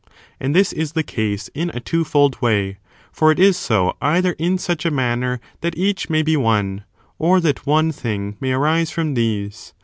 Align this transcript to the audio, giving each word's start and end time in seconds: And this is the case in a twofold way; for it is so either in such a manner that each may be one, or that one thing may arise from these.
And 0.39 0.55
this 0.55 0.73
is 0.73 0.93
the 0.93 1.03
case 1.03 1.47
in 1.53 1.69
a 1.75 1.79
twofold 1.79 2.41
way; 2.41 2.79
for 3.11 3.31
it 3.31 3.37
is 3.37 3.55
so 3.55 3.95
either 4.01 4.31
in 4.39 4.57
such 4.57 4.83
a 4.83 4.89
manner 4.89 5.39
that 5.59 5.77
each 5.77 6.09
may 6.09 6.23
be 6.23 6.35
one, 6.35 6.85
or 7.19 7.39
that 7.39 7.67
one 7.67 7.91
thing 7.91 8.35
may 8.39 8.51
arise 8.53 8.89
from 8.89 9.13
these. 9.13 9.75